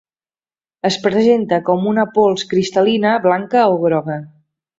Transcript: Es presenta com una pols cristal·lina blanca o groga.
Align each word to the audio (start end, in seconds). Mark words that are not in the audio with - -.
Es 0.87 0.95
presenta 1.03 1.59
com 1.67 1.85
una 1.91 2.07
pols 2.15 2.47
cristal·lina 2.55 3.13
blanca 3.27 3.69
o 3.77 3.79
groga. 3.87 4.19